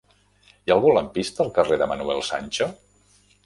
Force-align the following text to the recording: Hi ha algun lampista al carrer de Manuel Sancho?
Hi 0.53 0.71
ha 0.71 0.73
algun 0.75 0.95
lampista 0.95 1.45
al 1.47 1.53
carrer 1.59 1.79
de 1.85 1.91
Manuel 1.95 2.27
Sancho? 2.33 2.73